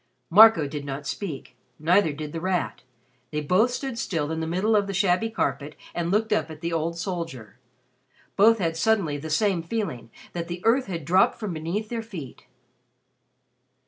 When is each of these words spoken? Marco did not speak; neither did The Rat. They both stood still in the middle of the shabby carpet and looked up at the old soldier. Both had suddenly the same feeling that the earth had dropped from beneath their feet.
Marco 0.31 0.67
did 0.67 0.83
not 0.83 1.05
speak; 1.05 1.55
neither 1.77 2.11
did 2.11 2.33
The 2.33 2.41
Rat. 2.41 2.81
They 3.29 3.39
both 3.39 3.69
stood 3.69 3.99
still 3.99 4.31
in 4.31 4.39
the 4.39 4.47
middle 4.47 4.75
of 4.75 4.87
the 4.87 4.95
shabby 4.95 5.29
carpet 5.29 5.75
and 5.93 6.09
looked 6.09 6.33
up 6.33 6.49
at 6.49 6.61
the 6.61 6.73
old 6.73 6.97
soldier. 6.97 7.59
Both 8.35 8.57
had 8.57 8.75
suddenly 8.75 9.19
the 9.19 9.29
same 9.29 9.61
feeling 9.61 10.09
that 10.33 10.47
the 10.47 10.61
earth 10.65 10.87
had 10.87 11.05
dropped 11.05 11.37
from 11.37 11.53
beneath 11.53 11.89
their 11.89 12.01
feet. 12.01 12.47